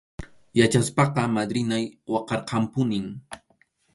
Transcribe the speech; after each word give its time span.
Yachaspaqa 0.59 1.21
madrinay 1.35 1.83
waqarqanpunim. 2.11 3.05